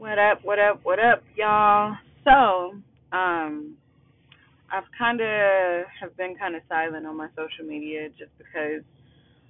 What 0.00 0.18
up, 0.18 0.38
what 0.44 0.58
up, 0.58 0.80
what 0.82 0.98
up, 0.98 1.22
y'all? 1.36 1.94
So, 2.24 2.72
um, 3.12 3.76
I've 4.72 4.84
kind 4.96 5.20
of 5.20 5.84
have 6.00 6.16
been 6.16 6.36
kind 6.36 6.56
of 6.56 6.62
silent 6.70 7.04
on 7.04 7.18
my 7.18 7.28
social 7.36 7.66
media 7.68 8.08
just 8.18 8.30
because 8.38 8.82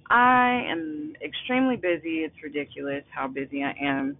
I 0.09 0.65
am 0.69 1.13
extremely 1.25 1.77
busy. 1.77 2.25
It's 2.25 2.35
ridiculous 2.43 3.03
how 3.15 3.29
busy 3.29 3.63
I 3.63 3.73
am, 3.81 4.17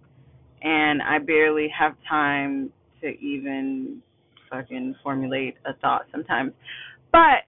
and 0.62 1.02
I 1.02 1.18
barely 1.18 1.68
have 1.78 1.96
time 2.08 2.72
to 3.02 3.08
even 3.08 4.00
fucking 4.50 4.94
formulate 5.02 5.56
a 5.66 5.74
thought 5.82 6.06
sometimes. 6.10 6.54
But 7.12 7.44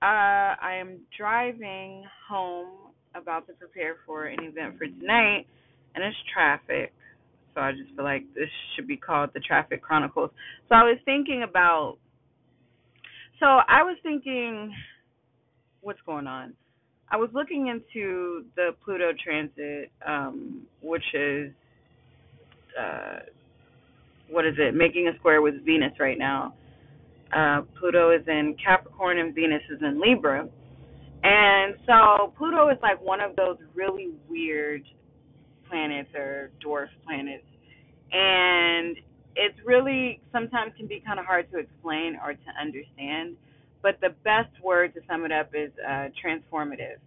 uh, 0.00 0.54
I 0.62 0.78
am 0.80 1.00
driving 1.18 2.04
home, 2.30 2.92
about 3.16 3.48
to 3.48 3.52
prepare 3.54 3.96
for 4.06 4.26
an 4.26 4.38
event 4.44 4.78
for 4.78 4.86
tonight, 4.86 5.46
and 5.96 6.04
it's 6.04 6.16
traffic 6.32 6.92
so 7.58 7.62
I 7.62 7.72
just 7.72 7.92
feel 7.96 8.04
like 8.04 8.22
this 8.34 8.48
should 8.76 8.86
be 8.86 8.96
called 8.96 9.30
the 9.34 9.40
Traffic 9.40 9.82
Chronicles. 9.82 10.30
So 10.68 10.76
I 10.76 10.84
was 10.84 10.96
thinking 11.04 11.42
about, 11.42 11.98
so 13.40 13.46
I 13.46 13.82
was 13.82 13.96
thinking, 14.04 14.72
what's 15.80 15.98
going 16.06 16.28
on? 16.28 16.54
I 17.10 17.16
was 17.16 17.30
looking 17.32 17.66
into 17.66 18.44
the 18.54 18.76
Pluto 18.84 19.10
transit, 19.24 19.90
um, 20.06 20.68
which 20.82 21.02
is, 21.14 21.50
uh, 22.80 23.20
what 24.30 24.46
is 24.46 24.54
it, 24.56 24.76
making 24.76 25.08
a 25.12 25.18
square 25.18 25.42
with 25.42 25.64
Venus 25.64 25.94
right 25.98 26.18
now. 26.18 26.54
Uh, 27.34 27.62
Pluto 27.76 28.12
is 28.12 28.22
in 28.28 28.54
Capricorn 28.64 29.18
and 29.18 29.34
Venus 29.34 29.62
is 29.68 29.80
in 29.82 30.00
Libra. 30.00 30.48
And 31.24 31.74
so 31.86 32.32
Pluto 32.38 32.68
is 32.68 32.78
like 32.82 33.02
one 33.02 33.20
of 33.20 33.34
those 33.34 33.56
really 33.74 34.10
weird 34.28 34.84
planets 35.68 36.10
or 36.14 36.50
dwarf 36.64 36.86
planets 37.04 37.42
and 38.12 38.96
it's 39.36 39.58
really 39.64 40.20
sometimes 40.32 40.72
can 40.76 40.86
be 40.86 41.02
kind 41.04 41.18
of 41.18 41.26
hard 41.26 41.50
to 41.52 41.58
explain 41.58 42.18
or 42.22 42.32
to 42.32 42.50
understand. 42.60 43.36
But 43.82 44.00
the 44.00 44.10
best 44.24 44.50
word 44.62 44.94
to 44.94 45.00
sum 45.08 45.24
it 45.24 45.32
up 45.32 45.50
is 45.54 45.70
uh, 45.86 46.08
transformative. 46.18 46.98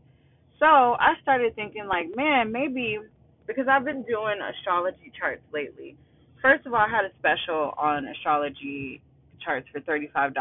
So 0.60 0.66
I 0.66 1.16
started 1.22 1.56
thinking, 1.56 1.88
like, 1.88 2.16
man, 2.16 2.52
maybe 2.52 3.00
because 3.48 3.66
I've 3.70 3.84
been 3.84 4.04
doing 4.04 4.40
astrology 4.40 5.12
charts 5.20 5.42
lately. 5.54 5.98
First 6.42 6.66
of 6.66 6.74
all, 6.74 6.80
I 6.80 6.90
had 6.90 7.04
a 7.04 7.12
special 7.20 7.74
on 7.78 8.08
astrology 8.08 9.02
charts 9.44 9.68
for 9.72 9.82
$35. 9.82 10.34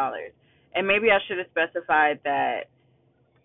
And 0.74 0.86
maybe 0.86 1.10
I 1.10 1.18
should 1.26 1.38
have 1.38 1.48
specified 1.50 2.20
that 2.24 2.68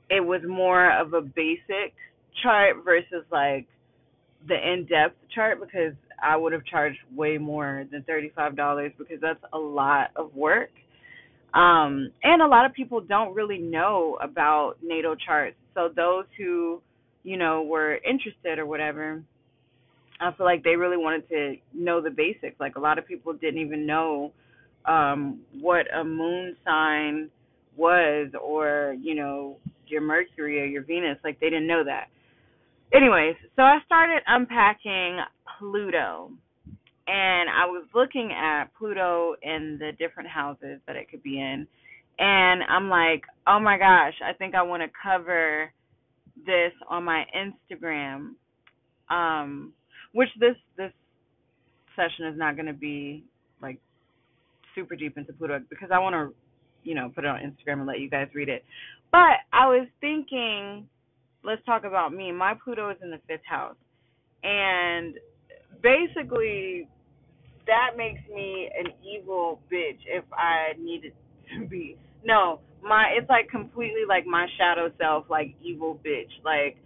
it 0.10 0.22
was 0.22 0.42
more 0.48 0.92
of 0.92 1.14
a 1.14 1.22
basic 1.22 1.96
chart 2.44 2.84
versus 2.84 3.26
like 3.32 3.68
the 4.48 4.56
in 4.56 4.86
depth 4.86 5.18
chart 5.34 5.60
because 5.60 5.94
I 6.22 6.38
would 6.38 6.54
have 6.54 6.66
charged 6.66 7.00
way 7.16 7.38
more 7.38 7.86
than 7.92 8.04
$35 8.04 8.94
because 8.98 9.18
that's 9.22 9.40
a 9.54 9.58
lot 9.58 10.12
of 10.16 10.34
work. 10.36 10.70
Um, 11.54 12.12
and 12.24 12.42
a 12.42 12.48
lot 12.48 12.66
of 12.66 12.74
people 12.74 13.00
don't 13.00 13.34
really 13.34 13.58
know 13.58 14.18
about 14.22 14.76
natal 14.84 15.16
charts. 15.16 15.56
So 15.74 15.90
those 15.96 16.26
who, 16.38 16.82
you 17.24 17.38
know, 17.38 17.64
were 17.64 17.96
interested 17.96 18.60
or 18.60 18.66
whatever, 18.66 19.24
I 20.20 20.32
feel 20.34 20.46
like 20.46 20.64
they 20.64 20.76
really 20.76 20.98
wanted 20.98 21.28
to 21.30 21.56
know 21.74 22.02
the 22.02 22.10
basics. 22.10 22.60
Like 22.60 22.76
a 22.76 22.80
lot 22.80 22.98
of 22.98 23.08
people 23.08 23.34
didn't 23.34 23.60
even 23.60 23.86
know 23.86 24.32
um 24.86 25.40
what 25.60 25.88
a 25.96 26.04
moon 26.04 26.56
sign 26.64 27.30
was 27.76 28.30
or, 28.42 28.96
you 29.02 29.16
know, 29.16 29.58
your 29.88 30.02
Mercury 30.02 30.62
or 30.62 30.66
your 30.66 30.84
Venus. 30.84 31.18
Like 31.24 31.40
they 31.40 31.50
didn't 31.50 31.68
know 31.68 31.84
that. 31.86 32.08
Anyways, 32.94 33.36
so 33.56 33.62
I 33.62 33.80
started 33.86 34.22
unpacking 34.28 35.20
Pluto. 35.60 36.32
And 37.08 37.50
I 37.50 37.66
was 37.66 37.86
looking 37.94 38.32
at 38.32 38.66
Pluto 38.78 39.36
in 39.44 39.78
the 39.80 39.92
different 39.98 40.30
houses 40.30 40.80
that 40.88 40.96
it 40.96 41.10
could 41.10 41.22
be 41.22 41.40
in. 41.40 41.68
And 42.18 42.64
I'm 42.64 42.90
like, 42.90 43.24
oh 43.48 43.60
my 43.60 43.78
gosh, 43.78 44.14
I 44.24 44.34
think 44.34 44.56
I 44.56 44.64
want 44.64 44.82
to 44.82 44.90
cover 45.04 45.72
this 46.46 46.72
on 46.90 47.04
my 47.04 47.26
Instagram. 47.36 48.32
Um, 49.10 49.74
which 50.14 50.30
this 50.40 50.56
this 50.78 50.92
session 51.96 52.26
is 52.26 52.38
not 52.38 52.56
going 52.56 52.66
to 52.66 52.74
be 52.74 53.24
like 53.62 53.78
super 54.74 54.96
deep 54.96 55.18
into 55.18 55.34
Pluto 55.34 55.60
because 55.70 55.90
I 55.94 56.00
want 56.00 56.14
to, 56.14 56.34
you 56.84 56.96
know, 56.96 57.12
put 57.14 57.24
it 57.24 57.28
on 57.28 57.40
Instagram 57.40 57.80
and 57.80 57.86
let 57.86 58.00
you 58.00 58.10
guys 58.10 58.28
read 58.34 58.50
it. 58.50 58.64
But 59.12 59.44
I 59.54 59.68
was 59.68 59.88
thinking, 60.02 60.88
let's 61.44 61.64
talk 61.66 61.84
about 61.84 62.14
me. 62.14 62.32
My 62.32 62.54
Pluto 62.62 62.90
is 62.90 62.98
in 63.04 63.12
the 63.12 63.20
fifth 63.28 63.46
house, 63.48 63.76
and 64.44 65.16
basically 65.82 66.88
that 67.68 67.92
makes 67.98 68.22
me 68.34 68.70
an 68.78 68.94
evil 69.04 69.62
bitch 69.72 70.00
if 70.08 70.24
I 70.34 70.74
needed 70.80 71.14
to 71.58 71.68
be. 71.68 71.98
No, 72.24 72.62
my 72.84 73.14
it's 73.18 73.30
like 73.30 73.50
completely 73.50 74.04
like 74.08 74.26
my 74.26 74.48
shadow 74.58 74.92
self, 75.00 75.26
like 75.30 75.56
evil 75.62 76.00
bitch. 76.06 76.32
Like 76.44 76.78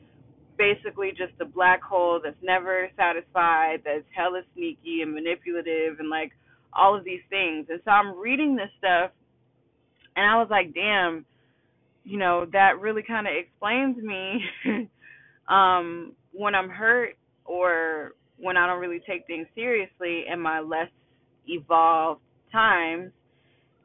basically 0.58 1.12
just 1.12 1.34
a 1.42 1.46
black 1.46 1.82
hole 1.84 2.22
that's 2.24 2.38
never 2.44 2.90
satisfied, 2.98 3.82
that's 3.86 4.06
hella 4.16 4.42
sneaky 4.56 5.02
and 5.02 5.14
manipulative 5.14 6.00
and 6.00 6.10
like 6.10 6.32
all 6.74 6.98
of 6.98 7.04
these 7.04 7.22
things. 7.30 7.68
And 7.70 7.82
so 7.86 7.92
I'm 7.92 8.18
reading 8.20 8.56
this 8.56 8.70
stuff 8.78 9.12
and 10.16 10.26
I 10.26 10.38
was 10.38 10.48
like, 10.50 10.74
damn, 10.74 11.26
you 12.04 12.18
know, 12.20 12.48
that 12.54 12.80
really 12.82 13.04
kind 13.04 13.28
of 13.28 13.34
explains 13.36 13.98
me 14.04 14.42
um 15.50 16.14
when 16.34 16.56
I'm 16.56 16.70
hurt 16.70 17.16
or 17.46 18.14
when 18.40 18.58
I 18.58 18.68
don't 18.68 18.80
really 18.80 19.02
take 19.08 19.28
things 19.28 19.48
seriously 19.56 20.24
in 20.32 20.40
my 20.40 20.60
less 20.60 20.90
evolved 21.48 22.22
times. 22.52 23.12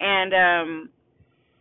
And 0.01 0.33
um 0.35 0.89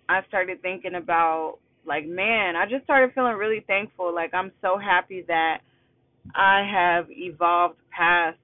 I 0.10 0.22
started 0.28 0.62
thinking 0.62 0.96
about 0.96 1.58
like 1.86 2.06
man, 2.06 2.56
I 2.56 2.66
just 2.70 2.84
started 2.84 3.14
feeling 3.14 3.36
really 3.36 3.64
thankful. 3.68 4.14
Like 4.14 4.34
I'm 4.34 4.52
so 4.62 4.78
happy 4.78 5.24
that 5.28 5.60
I 6.36 6.68
have 6.72 7.06
evolved 7.10 7.76
past 7.96 8.38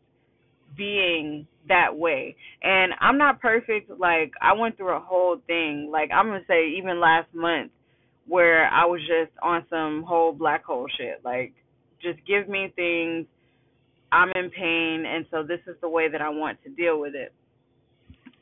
being 0.78 1.48
that 1.68 1.96
way. 1.96 2.36
And 2.62 2.94
I'm 3.00 3.18
not 3.18 3.40
perfect. 3.40 3.90
Like 4.00 4.32
I 4.42 4.54
went 4.54 4.78
through 4.78 4.96
a 4.96 5.00
whole 5.00 5.38
thing. 5.48 5.90
Like 5.92 6.10
I'm 6.14 6.28
gonna 6.28 6.42
say 6.48 6.70
even 6.78 7.00
last 7.00 7.34
month 7.34 7.72
where 8.28 8.68
I 8.68 8.86
was 8.86 9.02
just 9.02 9.32
on 9.42 9.66
some 9.70 10.04
whole 10.04 10.32
black 10.32 10.64
hole 10.64 10.88
shit. 10.98 11.22
Like 11.24 11.54
just 12.02 12.20
give 12.26 12.48
me 12.48 12.72
things 12.76 13.26
I'm 14.12 14.32
in 14.36 14.50
pain, 14.50 15.06
and 15.08 15.26
so 15.32 15.44
this 15.44 15.60
is 15.68 15.76
the 15.82 15.90
way 15.90 16.10
that 16.10 16.22
I 16.22 16.30
want 16.30 16.62
to 16.64 16.70
deal 16.70 17.00
with 17.00 17.14
it. 17.16 17.32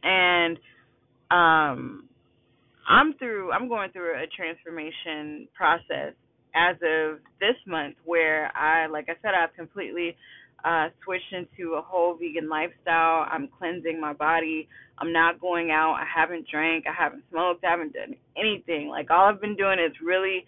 And 0.04 0.58
um, 1.30 2.08
I'm 2.88 3.14
through. 3.16 3.52
I'm 3.52 3.68
going 3.68 3.92
through 3.92 4.16
a 4.16 4.28
transformation 4.36 5.48
process 5.54 6.14
as 6.56 6.76
of 6.76 7.20
this 7.40 7.56
month, 7.68 7.96
where 8.06 8.56
I, 8.56 8.88
like 8.88 9.08
I 9.10 9.14
said, 9.22 9.32
I've 9.36 9.54
completely 9.56 10.16
uh, 10.64 10.88
switched 11.04 11.34
into 11.34 11.74
a 11.74 11.82
whole 11.82 12.16
vegan 12.16 12.50
lifestyle. 12.50 13.28
I'm 13.30 13.50
cleansing 13.60 14.00
my 14.00 14.14
body. 14.14 14.68
I'm 14.98 15.14
not 15.14 15.40
going 15.40 15.70
out. 15.70 15.94
I 15.94 16.06
haven't 16.06 16.48
drank. 16.50 16.86
I 16.88 16.94
haven't 16.94 17.24
smoked. 17.30 17.64
I 17.64 17.72
haven't 17.72 17.94
done 17.94 18.16
anything. 18.38 18.88
Like 18.88 19.12
all 19.12 19.26
I've 19.30 19.42
been 19.42 19.56
doing 19.56 19.78
is 19.80 19.96
really 20.04 20.46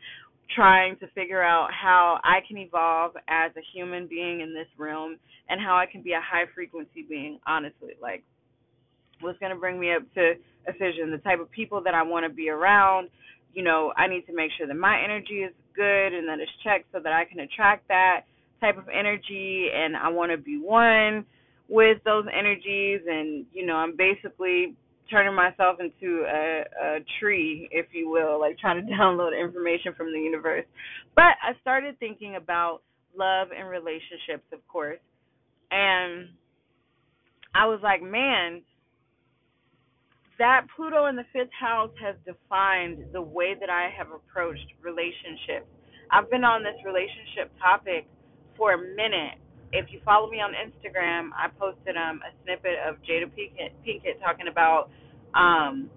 trying 0.53 0.97
to 0.97 1.07
figure 1.09 1.41
out 1.41 1.69
how 1.71 2.19
I 2.23 2.39
can 2.47 2.57
evolve 2.57 3.13
as 3.27 3.51
a 3.55 3.61
human 3.73 4.07
being 4.07 4.41
in 4.41 4.53
this 4.53 4.67
realm 4.77 5.17
and 5.47 5.61
how 5.61 5.75
I 5.77 5.85
can 5.85 6.01
be 6.01 6.13
a 6.13 6.21
high 6.21 6.45
frequency 6.53 7.05
being, 7.07 7.39
honestly. 7.45 7.93
Like, 8.01 8.23
what's 9.21 9.39
going 9.39 9.53
to 9.53 9.59
bring 9.59 9.79
me 9.79 9.93
up 9.93 10.03
to 10.15 10.33
a 10.67 10.71
vision, 10.73 11.11
the 11.11 11.17
type 11.19 11.39
of 11.39 11.49
people 11.51 11.81
that 11.83 11.93
I 11.93 12.03
want 12.03 12.25
to 12.25 12.29
be 12.33 12.49
around. 12.49 13.09
You 13.53 13.63
know, 13.63 13.93
I 13.97 14.07
need 14.07 14.25
to 14.28 14.34
make 14.34 14.51
sure 14.57 14.67
that 14.67 14.75
my 14.75 15.01
energy 15.03 15.41
is 15.41 15.53
good 15.75 16.13
and 16.13 16.28
that 16.28 16.40
it's 16.40 16.52
checked 16.63 16.87
so 16.91 16.99
that 16.99 17.13
I 17.13 17.25
can 17.25 17.40
attract 17.40 17.87
that 17.87 18.22
type 18.59 18.78
of 18.78 18.90
energy 18.90 19.69
and 19.73 19.95
I 19.95 20.09
want 20.09 20.31
to 20.31 20.37
be 20.37 20.59
one 20.59 21.25
with 21.69 21.97
those 22.03 22.25
energies 22.34 23.02
and 23.07 23.45
you 23.53 23.66
know 23.66 23.75
I'm 23.75 23.95
basically 23.95 24.75
turning 25.09 25.35
myself 25.35 25.78
into 25.79 26.26
a, 26.28 26.64
a 26.82 26.97
tree, 27.20 27.67
if 27.72 27.88
you 27.91 28.09
will, 28.09 28.40
like 28.40 28.58
trying 28.58 28.85
to 28.85 28.94
download 29.00 29.40
information 29.40 29.94
from 29.96 30.11
the 30.14 30.20
universe. 30.20 30.66
But 31.16 31.35
I 31.44 31.59
started 31.61 31.97
thinking 32.00 32.35
about 32.35 32.82
love 33.17 33.50
and 33.58 33.70
relationships, 33.70 34.46
of 34.53 34.66
course. 34.67 35.00
And 35.72 36.29
I 37.53 37.66
was 37.67 37.79
like, 37.84 38.02
man, 38.02 38.61
that 40.40 40.66
Pluto 40.76 41.08
in 41.08 41.16
the 41.16 41.26
fifth 41.34 41.53
house 41.59 41.91
has 42.02 42.16
defined 42.26 43.05
the 43.14 43.22
way 43.22 43.55
that 43.59 43.70
I 43.70 43.90
have 43.96 44.08
approached 44.12 44.66
relationships. 44.82 45.67
I've 46.12 46.29
been 46.29 46.44
on 46.44 46.64
this 46.64 46.79
relationship 46.85 47.52
topic 47.59 48.08
for 48.58 48.73
a 48.73 48.78
minute. 48.78 49.38
If 49.71 49.91
you 49.91 49.99
follow 50.03 50.29
me 50.29 50.37
on 50.37 50.51
Instagram, 50.53 51.29
I 51.37 51.49
posted 51.59 51.95
um, 51.95 52.21
a 52.25 52.31
snippet 52.43 52.77
of 52.87 52.95
Jada 53.05 53.29
Pinkett, 53.29 53.71
Pinkett 53.85 54.19
talking 54.19 54.47
about 54.49 54.89
um, 55.35 55.89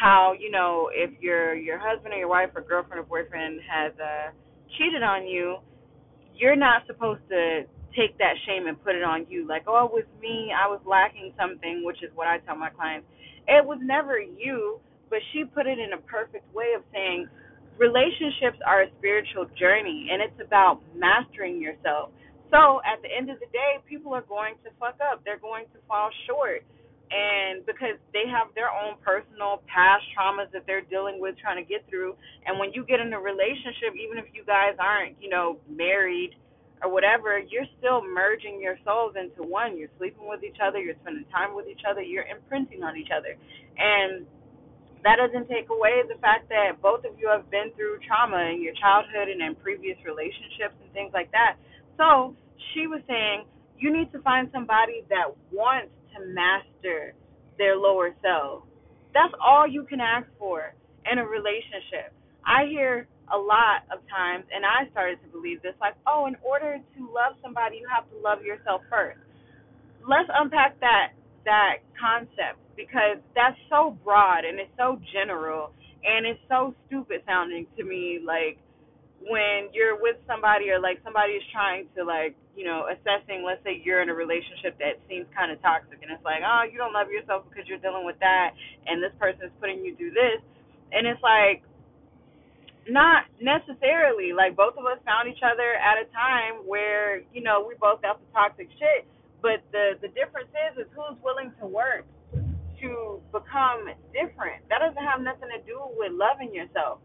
how 0.00 0.34
you 0.38 0.50
know 0.50 0.90
if 0.92 1.10
your 1.20 1.54
your 1.54 1.78
husband 1.78 2.14
or 2.14 2.18
your 2.18 2.28
wife 2.28 2.50
or 2.54 2.62
girlfriend 2.62 3.00
or 3.00 3.04
boyfriend 3.04 3.60
has 3.70 3.92
uh, 4.02 4.30
cheated 4.76 5.02
on 5.02 5.26
you, 5.26 5.58
you're 6.34 6.56
not 6.56 6.82
supposed 6.86 7.22
to 7.30 7.62
take 7.96 8.18
that 8.18 8.34
shame 8.46 8.66
and 8.66 8.82
put 8.84 8.94
it 8.94 9.02
on 9.02 9.26
you. 9.28 9.46
Like, 9.48 9.64
oh, 9.66 9.86
it 9.86 9.92
was 9.92 10.04
me. 10.20 10.52
I 10.52 10.68
was 10.68 10.80
lacking 10.84 11.32
something, 11.38 11.82
which 11.84 12.02
is 12.02 12.10
what 12.14 12.26
I 12.28 12.38
tell 12.44 12.56
my 12.56 12.70
clients. 12.70 13.06
It 13.48 13.64
was 13.64 13.78
never 13.80 14.18
you, 14.20 14.80
but 15.08 15.20
she 15.32 15.44
put 15.44 15.66
it 15.66 15.78
in 15.78 15.94
a 15.94 16.02
perfect 16.02 16.44
way 16.54 16.74
of 16.76 16.82
saying 16.92 17.28
relationships 17.78 18.58
are 18.66 18.82
a 18.82 18.86
spiritual 18.98 19.46
journey 19.58 20.08
and 20.12 20.20
it's 20.20 20.40
about 20.44 20.80
mastering 20.96 21.60
yourself. 21.60 22.10
So 22.50 22.80
at 22.86 23.02
the 23.02 23.10
end 23.10 23.30
of 23.30 23.40
the 23.40 23.50
day, 23.50 23.82
people 23.88 24.14
are 24.14 24.26
going 24.26 24.54
to 24.64 24.70
fuck 24.78 24.96
up. 25.02 25.22
They're 25.24 25.42
going 25.42 25.66
to 25.74 25.78
fall 25.88 26.10
short. 26.26 26.62
And 27.06 27.64
because 27.66 27.98
they 28.10 28.26
have 28.26 28.50
their 28.58 28.70
own 28.70 28.98
personal 28.98 29.62
past 29.70 30.02
traumas 30.10 30.50
that 30.50 30.66
they're 30.66 30.82
dealing 30.82 31.22
with 31.22 31.38
trying 31.38 31.62
to 31.62 31.66
get 31.66 31.86
through. 31.88 32.18
And 32.46 32.58
when 32.58 32.72
you 32.74 32.82
get 32.82 32.98
in 32.98 33.12
a 33.14 33.20
relationship, 33.20 33.94
even 33.94 34.18
if 34.18 34.26
you 34.34 34.42
guys 34.42 34.74
aren't, 34.78 35.14
you 35.22 35.30
know, 35.30 35.58
married 35.70 36.34
or 36.82 36.90
whatever, 36.90 37.38
you're 37.38 37.68
still 37.78 38.02
merging 38.02 38.60
your 38.60 38.76
souls 38.84 39.14
into 39.14 39.46
one. 39.46 39.78
You're 39.78 39.92
sleeping 39.98 40.26
with 40.26 40.42
each 40.42 40.58
other, 40.58 40.78
you're 40.78 40.98
spending 41.02 41.24
time 41.30 41.54
with 41.54 41.70
each 41.70 41.86
other, 41.88 42.02
you're 42.02 42.26
imprinting 42.26 42.82
on 42.82 42.98
each 42.98 43.14
other. 43.14 43.38
And 43.78 44.26
that 45.04 45.22
doesn't 45.22 45.46
take 45.46 45.70
away 45.70 46.02
the 46.10 46.18
fact 46.18 46.50
that 46.50 46.82
both 46.82 47.06
of 47.06 47.14
you 47.18 47.30
have 47.30 47.48
been 47.50 47.70
through 47.78 48.02
trauma 48.02 48.50
in 48.50 48.62
your 48.62 48.74
childhood 48.74 49.30
and 49.30 49.40
in 49.40 49.54
previous 49.54 49.96
relationships 50.02 50.74
and 50.82 50.90
things 50.92 51.14
like 51.14 51.30
that. 51.30 51.56
So 51.96 52.34
she 52.72 52.86
was 52.86 53.00
saying 53.08 53.44
you 53.78 53.92
need 53.92 54.12
to 54.12 54.20
find 54.20 54.48
somebody 54.52 55.04
that 55.10 55.32
wants 55.52 55.92
to 56.14 56.24
master 56.26 57.14
their 57.58 57.76
lower 57.76 58.14
self. 58.22 58.64
That's 59.14 59.32
all 59.40 59.66
you 59.66 59.84
can 59.84 60.00
ask 60.00 60.26
for 60.38 60.74
in 61.10 61.18
a 61.18 61.24
relationship. 61.26 62.12
I 62.44 62.66
hear 62.68 63.06
a 63.32 63.36
lot 63.38 63.84
of 63.90 64.00
times, 64.08 64.44
and 64.54 64.64
I 64.64 64.88
started 64.90 65.18
to 65.24 65.28
believe 65.28 65.62
this, 65.62 65.74
like, 65.80 65.94
oh, 66.06 66.26
in 66.26 66.36
order 66.44 66.78
to 66.78 67.00
love 67.10 67.34
somebody, 67.42 67.76
you 67.76 67.88
have 67.92 68.08
to 68.10 68.16
love 68.22 68.42
yourself 68.42 68.82
first. 68.90 69.18
Let's 70.06 70.28
unpack 70.32 70.78
that 70.80 71.12
that 71.44 71.78
concept 71.98 72.58
because 72.76 73.18
that's 73.34 73.56
so 73.70 73.96
broad 74.04 74.44
and 74.44 74.58
it's 74.58 74.70
so 74.76 75.00
general 75.14 75.70
and 76.04 76.26
it's 76.26 76.40
so 76.48 76.74
stupid 76.86 77.22
sounding 77.24 77.66
to 77.78 77.84
me 77.84 78.20
like 78.24 78.58
when 79.24 79.72
you're 79.72 79.96
with 80.00 80.16
somebody 80.26 80.70
or 80.70 80.78
like 80.78 81.00
somebody 81.02 81.34
is 81.34 81.44
trying 81.52 81.88
to 81.96 82.04
like 82.04 82.36
you 82.54 82.64
know 82.64 82.86
assessing 82.92 83.42
let's 83.42 83.62
say 83.64 83.80
you're 83.82 84.02
in 84.02 84.08
a 84.08 84.14
relationship 84.14 84.76
that 84.78 85.00
seems 85.08 85.26
kind 85.34 85.50
of 85.50 85.60
toxic 85.62 85.98
and 86.02 86.12
it's 86.12 86.24
like 86.24 86.44
oh 86.44 86.62
you 86.68 86.78
don't 86.78 86.92
love 86.92 87.08
yourself 87.08 87.42
because 87.48 87.66
you're 87.66 87.80
dealing 87.80 88.04
with 88.04 88.18
that 88.20 88.52
and 88.86 89.02
this 89.02 89.12
person 89.18 89.48
is 89.48 89.54
putting 89.60 89.84
you 89.84 89.96
through 89.96 90.12
this 90.12 90.38
and 90.92 91.06
it's 91.08 91.20
like 91.24 91.64
not 92.86 93.26
necessarily 93.42 94.30
like 94.30 94.54
both 94.54 94.78
of 94.78 94.86
us 94.86 95.00
found 95.02 95.26
each 95.26 95.42
other 95.42 95.74
at 95.80 95.98
a 95.98 96.06
time 96.14 96.62
where 96.68 97.24
you 97.34 97.42
know 97.42 97.64
we 97.66 97.74
both 97.80 98.00
got 98.02 98.20
the 98.20 98.28
toxic 98.30 98.68
shit 98.78 99.08
but 99.42 99.64
the 99.72 99.98
the 100.04 100.08
difference 100.14 100.52
is 100.70 100.86
is 100.86 100.88
who's 100.94 101.18
willing 101.24 101.50
to 101.58 101.66
work 101.66 102.06
to 102.80 103.20
become 103.32 103.88
different. 104.12 104.62
That 104.68 104.80
doesn't 104.84 105.02
have 105.02 105.20
nothing 105.20 105.48
to 105.52 105.60
do 105.64 105.80
with 105.96 106.12
loving 106.12 106.54
yourself. 106.54 107.00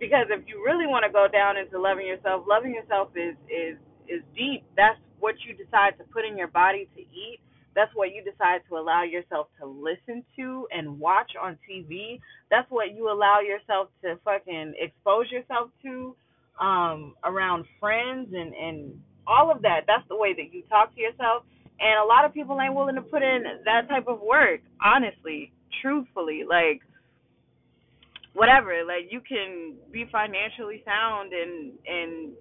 Because 0.00 0.26
if 0.30 0.48
you 0.48 0.64
really 0.64 0.86
want 0.86 1.04
to 1.04 1.12
go 1.12 1.28
down 1.30 1.56
into 1.56 1.78
loving 1.78 2.06
yourself, 2.06 2.44
loving 2.48 2.74
yourself 2.74 3.10
is 3.14 3.36
is 3.48 3.76
is 4.08 4.22
deep. 4.34 4.64
That's 4.76 4.98
what 5.20 5.36
you 5.46 5.54
decide 5.54 5.98
to 5.98 6.04
put 6.04 6.24
in 6.24 6.36
your 6.36 6.48
body 6.48 6.88
to 6.96 7.00
eat. 7.00 7.40
That's 7.76 7.94
what 7.94 8.10
you 8.12 8.24
decide 8.24 8.62
to 8.68 8.78
allow 8.78 9.04
yourself 9.04 9.46
to 9.60 9.66
listen 9.66 10.24
to 10.36 10.66
and 10.72 10.98
watch 10.98 11.32
on 11.40 11.58
TV. 11.68 12.20
That's 12.50 12.68
what 12.70 12.94
you 12.96 13.12
allow 13.12 13.40
yourself 13.40 13.88
to 14.02 14.18
fucking 14.24 14.74
expose 14.78 15.30
yourself 15.30 15.70
to 15.84 16.16
um 16.60 17.14
around 17.22 17.66
friends 17.78 18.32
and 18.34 18.54
and 18.54 19.00
all 19.26 19.52
of 19.52 19.62
that. 19.62 19.84
That's 19.86 20.08
the 20.08 20.16
way 20.16 20.32
that 20.32 20.52
you 20.52 20.62
talk 20.68 20.94
to 20.94 21.00
yourself 21.00 21.44
and 21.80 21.98
a 21.98 22.04
lot 22.04 22.24
of 22.24 22.34
people 22.34 22.60
ain't 22.60 22.74
willing 22.74 22.94
to 22.96 23.02
put 23.02 23.22
in 23.22 23.42
that 23.64 23.88
type 23.88 24.06
of 24.06 24.20
work, 24.20 24.60
honestly, 24.84 25.50
truthfully. 25.80 26.42
Like 26.48 26.82
whatever, 28.34 28.84
like 28.86 29.10
you 29.10 29.20
can 29.20 29.74
be 29.92 30.06
financially 30.10 30.82
sound 30.84 31.32
and 31.32 31.72
and 31.86 32.32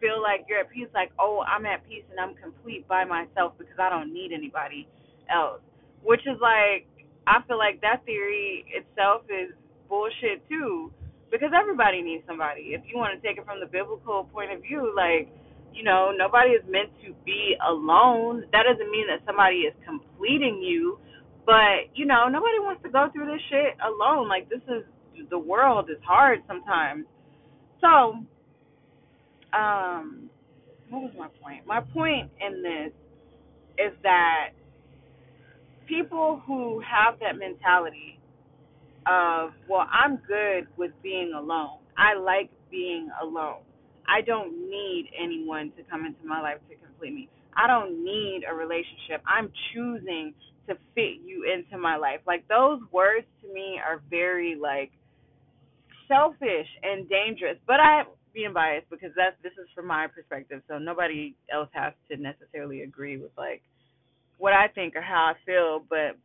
feel 0.00 0.22
like 0.22 0.46
you're 0.48 0.60
at 0.60 0.70
peace 0.70 0.88
like, 0.94 1.10
"Oh, 1.18 1.42
I'm 1.46 1.66
at 1.66 1.86
peace 1.88 2.04
and 2.10 2.20
I'm 2.20 2.34
complete 2.36 2.86
by 2.86 3.04
myself 3.04 3.54
because 3.58 3.78
I 3.78 3.90
don't 3.90 4.12
need 4.12 4.32
anybody 4.32 4.86
else." 5.30 5.60
Which 6.02 6.22
is 6.26 6.38
like 6.40 6.86
I 7.26 7.42
feel 7.46 7.58
like 7.58 7.80
that 7.82 8.04
theory 8.06 8.64
itself 8.70 9.22
is 9.28 9.52
bullshit 9.88 10.46
too 10.48 10.92
because 11.30 11.50
everybody 11.52 12.00
needs 12.02 12.24
somebody. 12.26 12.72
If 12.72 12.82
you 12.86 12.96
want 12.96 13.20
to 13.20 13.26
take 13.26 13.38
it 13.38 13.44
from 13.44 13.60
the 13.60 13.66
biblical 13.66 14.24
point 14.32 14.52
of 14.52 14.62
view, 14.62 14.92
like 14.96 15.28
you 15.74 15.84
know, 15.84 16.10
nobody 16.16 16.50
is 16.50 16.64
meant 16.68 16.90
to 17.04 17.12
be 17.24 17.54
alone. 17.68 18.44
That 18.52 18.64
doesn't 18.64 18.90
mean 18.90 19.06
that 19.08 19.20
somebody 19.26 19.68
is 19.68 19.74
completing 19.84 20.62
you, 20.62 20.98
but 21.44 21.90
you 21.94 22.06
know, 22.06 22.28
nobody 22.28 22.58
wants 22.62 22.82
to 22.84 22.90
go 22.90 23.08
through 23.12 23.26
this 23.26 23.42
shit 23.50 23.76
alone. 23.84 24.28
Like 24.28 24.48
this 24.48 24.62
is 24.68 24.84
the 25.30 25.38
world 25.38 25.90
is 25.90 26.02
hard 26.04 26.40
sometimes. 26.46 27.06
So, 27.80 28.24
um, 29.56 30.30
what 30.90 31.02
was 31.02 31.12
my 31.16 31.28
point? 31.42 31.66
My 31.66 31.80
point 31.80 32.30
in 32.40 32.62
this 32.62 32.92
is 33.78 33.92
that 34.02 34.50
people 35.86 36.42
who 36.46 36.80
have 36.80 37.18
that 37.20 37.38
mentality 37.38 38.18
of, 39.06 39.50
well, 39.68 39.86
I'm 39.92 40.16
good 40.28 40.66
with 40.76 40.90
being 41.02 41.32
alone. 41.36 41.78
I 41.96 42.18
like 42.18 42.50
being 42.70 43.08
alone 43.22 43.62
I 44.08 44.22
don't 44.22 44.52
need 44.70 45.10
anyone 45.16 45.70
to 45.76 45.82
come 45.84 46.06
into 46.06 46.24
my 46.24 46.40
life 46.40 46.58
to 46.70 46.76
complete 46.76 47.12
me. 47.12 47.28
I 47.54 47.66
don't 47.66 48.02
need 48.02 48.42
a 48.50 48.54
relationship. 48.54 49.22
I'm 49.26 49.52
choosing 49.72 50.32
to 50.66 50.74
fit 50.94 51.20
you 51.24 51.44
into 51.44 51.76
my 51.78 51.96
life. 51.96 52.20
Like 52.26 52.48
those 52.48 52.80
words 52.90 53.26
to 53.42 53.52
me 53.52 53.78
are 53.84 54.00
very 54.08 54.56
like 54.60 54.90
selfish 56.08 56.68
and 56.82 57.08
dangerous. 57.08 57.58
But 57.66 57.80
I 57.80 58.04
being 58.34 58.54
biased 58.54 58.90
because 58.90 59.10
that's 59.16 59.36
this 59.42 59.52
is 59.54 59.68
from 59.74 59.88
my 59.88 60.08
perspective, 60.08 60.62
so 60.68 60.78
nobody 60.78 61.34
else 61.52 61.70
has 61.74 61.94
to 62.10 62.16
necessarily 62.18 62.82
agree 62.82 63.18
with 63.18 63.32
like 63.38 63.62
what 64.38 64.52
I 64.54 64.68
think 64.68 64.96
or 64.96 65.02
how 65.02 65.32
I 65.32 65.46
feel, 65.46 65.84
but 65.88 66.16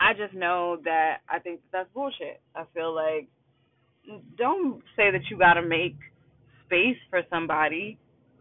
I 0.00 0.14
just 0.14 0.34
know 0.34 0.78
that 0.84 1.18
I 1.30 1.40
think 1.40 1.60
that 1.62 1.70
that's 1.72 1.90
bullshit. 1.94 2.40
I 2.56 2.64
feel 2.74 2.94
like 2.94 3.28
don't 4.38 4.82
say 4.96 5.10
that 5.12 5.22
you 5.30 5.38
got 5.38 5.54
to 5.54 5.62
make 5.62 5.96
space 6.66 6.98
for 7.10 7.22
somebody. 7.30 7.98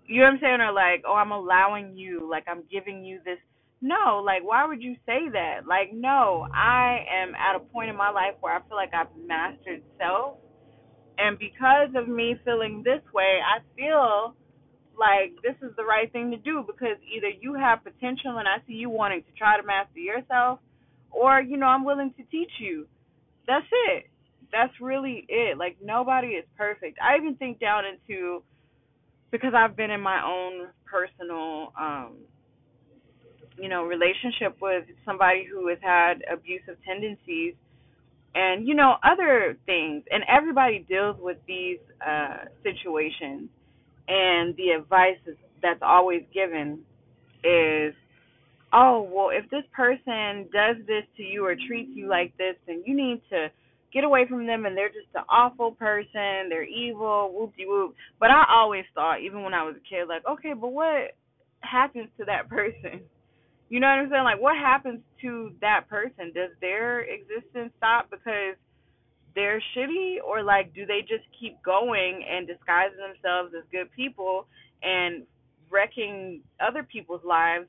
You 0.08 0.20
know 0.22 0.25
what 0.27 0.34
I'm 0.36 0.39
saying? 0.41 0.62
Or 0.62 0.72
like, 0.74 1.03
oh, 1.08 1.15
I'm 1.15 1.32
allowing 1.32 1.98
you, 1.98 2.27
like 2.29 2.46
I'm 2.48 2.63
giving 2.72 3.05
you 3.05 3.20
this. 3.25 3.39
No, 3.81 4.21
like 4.25 4.43
why 4.43 4.65
would 4.67 4.81
you 4.81 4.95
say 5.05 5.29
that? 5.33 5.65
Like, 5.67 5.91
no, 5.93 6.47
I 6.53 7.00
am 7.23 7.33
at 7.35 7.55
a 7.55 7.59
point 7.59 7.89
in 7.89 7.95
my 7.95 8.09
life 8.11 8.35
where 8.39 8.55
I 8.55 8.59
feel 8.67 8.77
like 8.77 8.93
I've 8.93 9.07
mastered 9.27 9.81
self. 9.97 10.38
And 11.17 11.38
because 11.38 11.89
of 11.95 12.07
me 12.07 12.35
feeling 12.45 12.83
this 12.83 13.01
way, 13.13 13.39
I 13.41 13.59
feel 13.75 14.35
like 14.97 15.33
this 15.43 15.55
is 15.61 15.75
the 15.77 15.83
right 15.83 16.11
thing 16.11 16.31
to 16.31 16.38
do 16.38 16.63
because 16.65 16.97
either 17.15 17.29
you 17.29 17.53
have 17.55 17.83
potential 17.83 18.38
and 18.38 18.47
I 18.47 18.57
see 18.67 18.73
you 18.73 18.89
wanting 18.89 19.23
to 19.23 19.31
try 19.38 19.59
to 19.59 19.65
master 19.65 20.00
yourself, 20.00 20.59
or, 21.11 21.41
you 21.41 21.57
know, 21.57 21.67
I'm 21.67 21.83
willing 21.85 22.13
to 22.17 22.23
teach 22.31 22.51
you. 22.59 22.88
That's 23.47 23.65
it 23.71 24.11
that's 24.51 24.73
really 24.81 25.25
it. 25.27 25.57
Like 25.57 25.77
nobody 25.81 26.27
is 26.29 26.45
perfect. 26.57 26.97
I 27.01 27.17
even 27.17 27.35
think 27.35 27.59
down 27.59 27.83
into 27.85 28.43
because 29.31 29.53
I've 29.55 29.75
been 29.75 29.91
in 29.91 30.01
my 30.01 30.21
own 30.23 30.67
personal 30.85 31.73
um 31.79 32.17
you 33.58 33.70
know 33.70 33.84
relationship 33.84 34.58
with 34.62 34.86
somebody 35.05 35.46
who 35.50 35.67
has 35.67 35.77
had 35.81 36.24
abusive 36.31 36.77
tendencies 36.86 37.53
and 38.36 38.67
you 38.67 38.74
know 38.74 38.96
other 39.03 39.58
things 39.65 40.03
and 40.12 40.24
everybody 40.27 40.86
deals 40.88 41.17
with 41.20 41.38
these 41.48 41.79
uh 42.05 42.46
situations 42.63 43.50
and 44.08 44.55
the 44.58 44.70
advice 44.77 45.17
is, 45.27 45.36
that's 45.62 45.81
always 45.81 46.22
given 46.34 46.79
is 47.43 47.93
oh 48.74 49.01
well 49.12 49.29
if 49.31 49.50
this 49.51 49.63
person 49.74 50.48
does 50.53 50.77
this 50.88 51.03
to 51.17 51.24
you 51.24 51.46
or 51.46 51.55
treats 51.67 51.91
you 51.93 52.08
like 52.08 52.36
this 52.38 52.55
then 52.67 52.81
you 52.86 52.96
need 52.96 53.22
to 53.29 53.48
get 53.93 54.03
away 54.03 54.25
from 54.27 54.48
them 54.48 54.65
and 54.65 54.75
they're 54.75 54.89
just 54.89 55.08
an 55.15 55.24
awful 55.29 55.72
person, 55.72 56.50
they're 56.50 56.63
evil, 56.63 57.31
whoop 57.34 57.55
de 57.58 57.65
whoop. 57.65 57.96
But 58.20 58.29
I 58.29 58.46
always 58.50 58.86
thought, 58.96 59.22
even 59.22 59.43
when 59.43 59.53
I 59.53 59.63
was 59.63 59.75
a 59.75 59.89
kid, 59.89 60.08
like, 60.08 60.24
okay, 60.29 60.53
but 60.53 60.70
what 60.70 61.12
happens 61.60 62.10
to 62.17 62.25
that 62.25 62.50
person? 62.50 63.01
You 63.72 63.80
know 63.80 63.88
what 63.88 64.04
I'm 64.04 64.10
saying? 64.12 64.24
Like, 64.28 64.42
what 64.42 64.58
happens 64.58 65.00
to 65.22 65.56
that 65.62 65.88
person? 65.88 66.36
Does 66.36 66.51
their 66.60 67.08
existence 67.08 67.72
stop 67.78 68.12
because 68.12 68.60
they're 69.34 69.63
shitty, 69.74 70.18
or 70.28 70.44
like, 70.44 70.75
do 70.75 70.86
they 70.86 71.00
just 71.08 71.24
keep 71.40 71.56
going 71.63 72.25
and 72.30 72.46
disguising 72.46 73.00
themselves 73.00 73.54
as 73.58 73.63
good 73.72 73.88
people 73.96 74.46
and 74.84 75.24
wrecking 75.72 76.42
other 76.60 76.84
people's 76.84 77.24
lives 77.24 77.66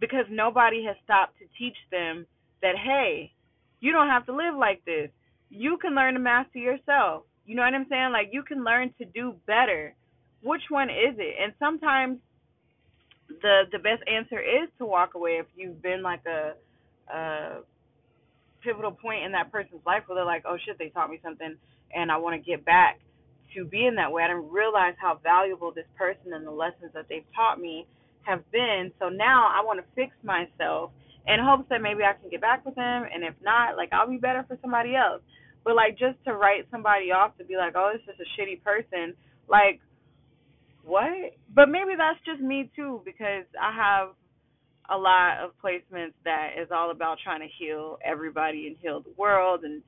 because 0.00 0.26
nobody 0.28 0.84
has 0.84 0.96
stopped 1.04 1.38
to 1.38 1.46
teach 1.56 1.76
them 1.92 2.26
that, 2.62 2.74
hey, 2.76 3.30
you 3.78 3.92
don't 3.92 4.08
have 4.08 4.26
to 4.26 4.34
live 4.34 4.56
like 4.58 4.84
this 4.84 5.08
you 5.50 5.78
can 5.78 5.94
learn 5.94 6.14
to 6.14 6.20
master 6.20 6.58
yourself. 6.58 7.24
You 7.46 7.56
know 7.56 7.62
what 7.62 7.74
I'm 7.74 7.86
saying? 7.88 8.12
Like 8.12 8.28
you 8.32 8.42
can 8.42 8.64
learn 8.64 8.92
to 8.98 9.04
do 9.04 9.34
better. 9.46 9.94
Which 10.42 10.62
one 10.68 10.90
is 10.90 11.16
it? 11.18 11.36
And 11.42 11.52
sometimes 11.58 12.18
the 13.28 13.62
the 13.72 13.78
best 13.78 14.02
answer 14.06 14.40
is 14.40 14.68
to 14.78 14.86
walk 14.86 15.14
away 15.14 15.32
if 15.40 15.46
you've 15.56 15.82
been 15.82 16.02
like 16.02 16.24
a 16.26 16.54
a 17.12 17.60
pivotal 18.62 18.92
point 18.92 19.24
in 19.24 19.32
that 19.32 19.52
person's 19.52 19.80
life 19.86 20.02
where 20.06 20.16
they're 20.16 20.24
like, 20.24 20.44
oh 20.46 20.56
shit, 20.64 20.78
they 20.78 20.88
taught 20.88 21.10
me 21.10 21.20
something, 21.22 21.56
and 21.94 22.10
I 22.10 22.16
want 22.16 22.42
to 22.42 22.50
get 22.50 22.64
back 22.64 23.00
to 23.54 23.64
being 23.64 23.94
that 23.96 24.12
way. 24.12 24.22
I 24.22 24.28
didn't 24.28 24.50
realize 24.50 24.94
how 25.00 25.20
valuable 25.22 25.72
this 25.72 25.86
person 25.96 26.32
and 26.34 26.46
the 26.46 26.50
lessons 26.50 26.92
that 26.94 27.06
they've 27.08 27.24
taught 27.34 27.60
me 27.60 27.86
have 28.22 28.42
been. 28.50 28.92
So 28.98 29.08
now 29.08 29.48
I 29.48 29.64
want 29.64 29.80
to 29.80 29.86
fix 29.94 30.12
myself 30.22 30.90
in 31.26 31.38
hopes 31.40 31.64
that 31.70 31.80
maybe 31.80 32.04
I 32.04 32.12
can 32.12 32.30
get 32.30 32.40
back 32.40 32.64
with 32.64 32.74
them, 32.74 33.04
and 33.12 33.24
if 33.24 33.34
not, 33.42 33.76
like 33.76 33.92
I'll 33.92 34.08
be 34.08 34.18
better 34.18 34.44
for 34.48 34.58
somebody 34.60 34.96
else. 34.96 35.22
But 35.64 35.76
like 35.76 35.98
just 35.98 36.22
to 36.24 36.34
write 36.34 36.66
somebody 36.70 37.12
off 37.12 37.36
to 37.38 37.44
be 37.44 37.56
like, 37.56 37.74
oh, 37.76 37.92
this 37.92 38.02
is 38.12 38.20
a 38.20 38.28
shitty 38.40 38.62
person, 38.62 39.14
like 39.48 39.80
what? 40.84 41.34
But 41.54 41.68
maybe 41.68 41.92
that's 41.96 42.18
just 42.24 42.40
me 42.40 42.70
too 42.76 43.02
because 43.04 43.44
I 43.60 43.72
have 43.74 44.08
a 44.90 44.96
lot 44.96 45.38
of 45.44 45.50
placements 45.62 46.14
that 46.24 46.50
is 46.60 46.68
all 46.74 46.90
about 46.90 47.18
trying 47.22 47.40
to 47.40 47.48
heal 47.58 47.98
everybody 48.04 48.66
and 48.66 48.76
heal 48.80 49.00
the 49.00 49.12
world 49.18 49.60
and 49.64 49.82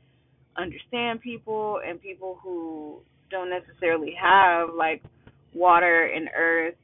understand 0.56 1.20
people 1.20 1.80
and 1.87 2.00
people 2.00 2.38
who 2.42 2.99
don't 3.30 3.50
necessarily 3.50 4.14
have 4.20 4.70
like 4.76 5.02
water 5.54 6.06
and 6.06 6.28
earth 6.37 6.75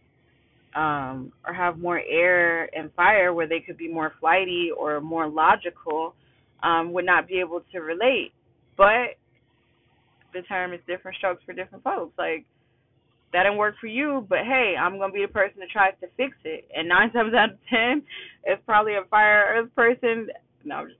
um 0.74 1.32
or 1.46 1.52
have 1.52 1.78
more 1.78 2.00
air 2.00 2.64
and 2.76 2.92
fire 2.94 3.32
where 3.34 3.48
they 3.48 3.60
could 3.60 3.76
be 3.76 3.92
more 3.92 4.12
flighty 4.20 4.70
or 4.76 5.00
more 5.00 5.28
logical 5.28 6.14
um 6.62 6.92
would 6.92 7.04
not 7.04 7.28
be 7.28 7.40
able 7.40 7.62
to 7.72 7.80
relate 7.80 8.32
but 8.76 9.16
the 10.32 10.42
term 10.48 10.72
is 10.72 10.80
different 10.86 11.16
strokes 11.16 11.42
for 11.44 11.52
different 11.52 11.82
folks 11.84 12.12
like 12.18 12.46
that 13.32 13.42
didn't 13.42 13.58
work 13.58 13.74
for 13.80 13.86
you, 13.86 14.26
but 14.28 14.38
hey, 14.44 14.74
I'm 14.78 14.98
gonna 14.98 15.12
be 15.12 15.22
the 15.22 15.32
person 15.32 15.60
that 15.60 15.70
tries 15.70 15.94
to 16.00 16.08
fix 16.16 16.36
it. 16.44 16.68
And 16.74 16.88
nine 16.88 17.12
times 17.12 17.34
out 17.34 17.50
of 17.50 17.58
ten, 17.68 18.02
it's 18.44 18.62
probably 18.64 18.94
a 18.94 19.04
fire 19.10 19.56
earth 19.56 19.74
person. 19.74 20.28
No, 20.64 20.86
just, 20.86 20.98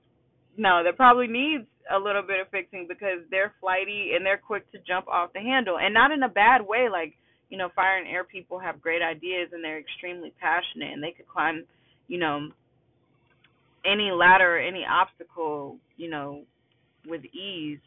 no, 0.57 0.83
that 0.83 0.97
probably 0.97 1.27
needs 1.27 1.65
a 1.89 1.97
little 1.97 2.21
bit 2.21 2.41
of 2.41 2.49
fixing 2.49 2.85
because 2.87 3.23
they're 3.31 3.53
flighty 3.61 4.11
and 4.15 4.25
they're 4.25 4.37
quick 4.37 4.69
to 4.71 4.77
jump 4.85 5.07
off 5.07 5.33
the 5.33 5.39
handle, 5.39 5.77
and 5.79 5.93
not 5.93 6.11
in 6.11 6.23
a 6.23 6.29
bad 6.29 6.61
way. 6.65 6.89
Like 6.91 7.13
you 7.49 7.57
know, 7.57 7.69
fire 7.75 7.97
and 7.97 8.07
air 8.07 8.23
people 8.23 8.59
have 8.59 8.81
great 8.81 9.01
ideas 9.01 9.49
and 9.53 9.63
they're 9.63 9.79
extremely 9.79 10.33
passionate 10.39 10.91
and 10.93 11.01
they 11.01 11.11
could 11.11 11.27
climb, 11.27 11.63
you 12.07 12.19
know, 12.19 12.49
any 13.85 14.11
ladder 14.11 14.57
or 14.57 14.59
any 14.59 14.85
obstacle, 14.85 15.77
you 15.95 16.09
know, 16.09 16.43
with 17.07 17.23
ease. 17.25 17.79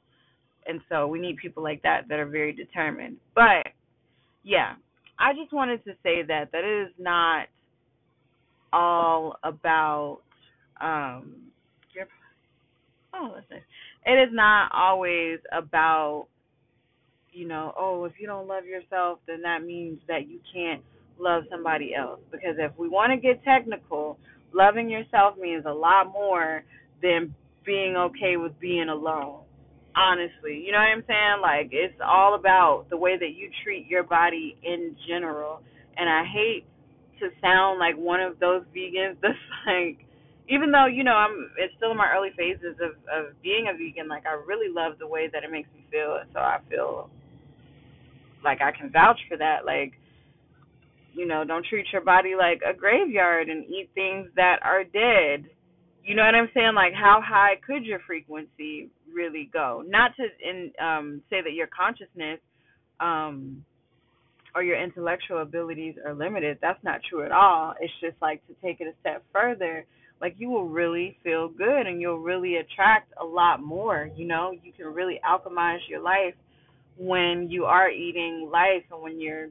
And 0.66 0.80
so 0.88 1.06
we 1.06 1.20
need 1.20 1.36
people 1.36 1.62
like 1.62 1.82
that 1.82 2.08
that 2.08 2.18
are 2.18 2.26
very 2.26 2.52
determined. 2.52 3.16
But 3.34 3.66
yeah, 4.50 4.74
I 5.16 5.32
just 5.32 5.52
wanted 5.52 5.84
to 5.84 5.92
say 6.02 6.22
that 6.26 6.50
that 6.50 6.64
is 6.64 6.92
not 6.98 7.46
all 8.72 9.36
about 9.44 10.18
um 10.80 11.36
your 11.94 12.06
oh 13.14 13.32
that's 13.34 13.46
nice. 13.48 13.60
It 14.06 14.28
is 14.28 14.30
not 14.32 14.72
always 14.74 15.38
about 15.56 16.26
you 17.32 17.46
know, 17.46 17.72
oh, 17.78 18.04
if 18.06 18.14
you 18.18 18.26
don't 18.26 18.48
love 18.48 18.64
yourself, 18.64 19.20
then 19.28 19.42
that 19.42 19.62
means 19.62 20.00
that 20.08 20.28
you 20.28 20.40
can't 20.52 20.82
love 21.16 21.44
somebody 21.48 21.94
else. 21.94 22.18
Because 22.32 22.56
if 22.58 22.72
we 22.76 22.88
want 22.88 23.12
to 23.12 23.16
get 23.16 23.44
technical, 23.44 24.18
loving 24.52 24.90
yourself 24.90 25.38
means 25.38 25.64
a 25.64 25.72
lot 25.72 26.12
more 26.12 26.64
than 27.00 27.32
being 27.64 27.94
okay 27.96 28.36
with 28.36 28.58
being 28.58 28.88
alone 28.88 29.42
honestly. 30.00 30.64
You 30.64 30.72
know 30.72 30.78
what 30.78 30.96
I'm 30.96 31.04
saying? 31.06 31.38
Like 31.42 31.68
it's 31.72 32.00
all 32.00 32.34
about 32.34 32.86
the 32.88 32.96
way 32.96 33.18
that 33.18 33.36
you 33.36 33.50
treat 33.62 33.86
your 33.86 34.02
body 34.02 34.56
in 34.64 34.96
general. 35.06 35.60
And 35.96 36.08
I 36.08 36.24
hate 36.24 36.64
to 37.20 37.28
sound 37.42 37.78
like 37.78 37.96
one 37.96 38.20
of 38.20 38.40
those 38.40 38.62
vegans 38.74 39.16
that's 39.22 39.36
like 39.66 40.06
even 40.48 40.72
though, 40.72 40.86
you 40.86 41.04
know, 41.04 41.14
I'm 41.14 41.50
it's 41.58 41.74
still 41.76 41.92
in 41.92 41.96
my 41.96 42.10
early 42.16 42.30
phases 42.36 42.76
of, 42.80 42.96
of 43.12 43.40
being 43.42 43.68
a 43.68 43.76
vegan, 43.76 44.08
like 44.08 44.24
I 44.26 44.32
really 44.46 44.72
love 44.72 44.98
the 44.98 45.06
way 45.06 45.28
that 45.32 45.44
it 45.44 45.50
makes 45.50 45.68
me 45.76 45.84
feel 45.90 46.16
and 46.20 46.30
so 46.32 46.40
I 46.40 46.58
feel 46.68 47.10
like 48.42 48.62
I 48.62 48.72
can 48.72 48.90
vouch 48.90 49.20
for 49.28 49.36
that. 49.36 49.66
Like 49.66 49.92
you 51.12 51.26
know, 51.26 51.44
don't 51.44 51.66
treat 51.66 51.86
your 51.92 52.02
body 52.02 52.34
like 52.38 52.62
a 52.64 52.72
graveyard 52.72 53.48
and 53.48 53.64
eat 53.66 53.90
things 53.94 54.28
that 54.36 54.58
are 54.62 54.84
dead. 54.84 55.50
You 56.04 56.14
know 56.14 56.24
what 56.24 56.34
I'm 56.34 56.48
saying? 56.54 56.74
Like 56.74 56.94
how 56.94 57.20
high 57.24 57.54
could 57.66 57.84
your 57.84 58.00
frequency 58.06 58.90
really 59.12 59.50
go. 59.52 59.82
Not 59.86 60.12
to 60.16 60.24
in, 60.48 60.72
um, 60.84 61.22
say 61.30 61.42
that 61.42 61.52
your 61.52 61.66
consciousness 61.66 62.40
um, 63.00 63.64
or 64.54 64.62
your 64.62 64.82
intellectual 64.82 65.42
abilities 65.42 65.94
are 66.04 66.14
limited. 66.14 66.58
That's 66.60 66.82
not 66.82 67.00
true 67.08 67.24
at 67.24 67.32
all. 67.32 67.74
It's 67.80 67.92
just 68.00 68.16
like 68.20 68.46
to 68.48 68.54
take 68.62 68.80
it 68.80 68.86
a 68.86 68.94
step 69.00 69.22
further. 69.32 69.84
Like 70.20 70.34
you 70.38 70.50
will 70.50 70.68
really 70.68 71.16
feel 71.22 71.48
good 71.48 71.86
and 71.86 72.00
you'll 72.00 72.18
really 72.18 72.56
attract 72.56 73.12
a 73.20 73.24
lot 73.24 73.62
more. 73.62 74.10
You 74.16 74.26
know, 74.26 74.52
you 74.62 74.72
can 74.72 74.86
really 74.86 75.20
alchemize 75.28 75.78
your 75.88 76.02
life 76.02 76.34
when 76.98 77.48
you 77.50 77.64
are 77.64 77.88
eating 77.88 78.50
life 78.52 78.84
and 78.92 79.02
when 79.02 79.20
you're, 79.20 79.48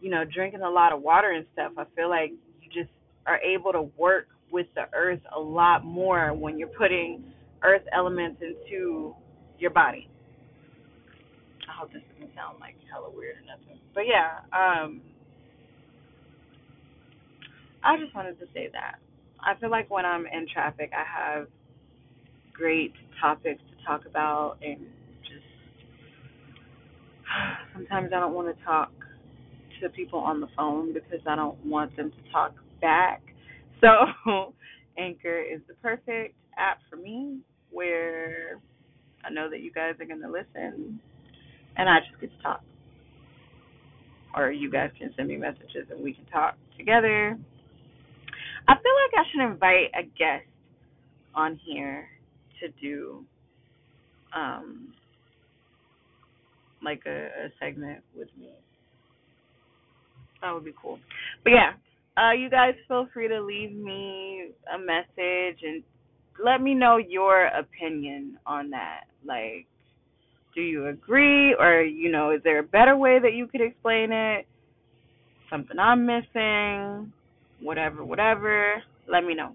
you 0.00 0.10
know, 0.10 0.24
drinking 0.24 0.62
a 0.62 0.70
lot 0.70 0.92
of 0.92 1.00
water 1.00 1.30
and 1.30 1.46
stuff. 1.52 1.72
I 1.78 1.84
feel 1.96 2.10
like 2.10 2.32
you 2.60 2.68
just 2.82 2.92
are 3.26 3.38
able 3.38 3.72
to 3.72 3.82
work 3.96 4.26
with 4.52 4.66
the 4.74 4.84
earth 4.94 5.20
a 5.34 5.40
lot 5.40 5.84
more 5.84 6.34
when 6.34 6.58
you're 6.58 6.68
putting 6.68 7.24
earth 7.64 7.82
elements 7.92 8.42
into 8.42 9.14
your 9.58 9.70
body. 9.70 10.08
I 11.68 11.80
hope 11.80 11.92
this 11.92 12.02
doesn't 12.14 12.34
sound 12.34 12.58
like 12.60 12.76
hella 12.92 13.10
weird 13.10 13.36
or 13.38 13.46
nothing. 13.46 13.80
But 13.94 14.04
yeah, 14.06 14.40
um 14.52 15.00
I 17.84 17.96
just 17.98 18.14
wanted 18.14 18.38
to 18.40 18.46
say 18.54 18.68
that. 18.72 18.96
I 19.40 19.58
feel 19.58 19.70
like 19.70 19.90
when 19.90 20.04
I'm 20.04 20.26
in 20.26 20.46
traffic 20.52 20.92
I 20.92 21.04
have 21.04 21.48
great 22.52 22.92
topics 23.20 23.62
to 23.70 23.86
talk 23.86 24.06
about 24.06 24.58
and 24.62 24.78
just 25.22 25.44
sometimes 27.74 28.10
I 28.14 28.20
don't 28.20 28.34
want 28.34 28.56
to 28.56 28.64
talk 28.64 28.92
to 29.82 29.88
people 29.90 30.18
on 30.20 30.40
the 30.40 30.48
phone 30.56 30.92
because 30.92 31.20
I 31.26 31.36
don't 31.36 31.64
want 31.66 31.96
them 31.96 32.10
to 32.10 32.32
talk 32.32 32.54
back. 32.80 33.22
So 33.82 34.54
Anchor 34.98 35.40
is 35.40 35.60
the 35.68 35.74
perfect 35.82 36.34
app 36.56 36.78
for 36.88 36.96
me 36.96 37.40
where 37.70 38.60
I 39.24 39.30
know 39.30 39.50
that 39.50 39.60
you 39.60 39.72
guys 39.72 39.94
are 40.00 40.06
going 40.06 40.22
to 40.22 40.30
listen 40.30 41.00
and 41.76 41.88
I 41.88 41.98
just 42.00 42.20
get 42.20 42.36
to 42.36 42.42
talk. 42.42 42.62
Or 44.34 44.50
you 44.50 44.70
guys 44.70 44.90
can 44.98 45.12
send 45.16 45.28
me 45.28 45.36
messages 45.36 45.86
and 45.90 46.02
we 46.02 46.14
can 46.14 46.24
talk 46.26 46.54
together. 46.78 47.36
I 48.68 48.74
feel 48.74 48.92
like 49.02 49.14
I 49.16 49.24
should 49.30 49.52
invite 49.52 49.90
a 49.98 50.04
guest 50.04 50.46
on 51.34 51.58
here 51.64 52.08
to 52.60 52.68
do 52.80 53.24
um 54.34 54.94
like 56.82 57.02
a, 57.06 57.26
a 57.26 57.48
segment 57.60 58.02
with 58.16 58.28
me. 58.38 58.48
That 60.40 60.52
would 60.52 60.64
be 60.64 60.74
cool. 60.80 60.98
But 61.44 61.50
yeah, 61.50 61.72
uh, 62.16 62.32
you 62.32 62.50
guys 62.50 62.74
feel 62.88 63.08
free 63.12 63.28
to 63.28 63.40
leave 63.40 63.74
me 63.74 64.50
a 64.72 64.78
message 64.78 65.60
and 65.62 65.82
let 66.42 66.60
me 66.60 66.74
know 66.74 66.96
your 66.96 67.46
opinion 67.46 68.38
on 68.46 68.70
that. 68.70 69.04
Like, 69.24 69.66
do 70.54 70.60
you 70.60 70.88
agree, 70.88 71.54
or 71.58 71.82
you 71.82 72.10
know, 72.10 72.30
is 72.32 72.42
there 72.44 72.58
a 72.58 72.62
better 72.62 72.96
way 72.96 73.18
that 73.20 73.32
you 73.34 73.46
could 73.46 73.60
explain 73.60 74.12
it? 74.12 74.46
Something 75.50 75.78
I'm 75.78 76.06
missing, 76.06 77.12
whatever, 77.60 78.04
whatever. 78.04 78.82
Let 79.08 79.24
me 79.24 79.34
know. 79.34 79.52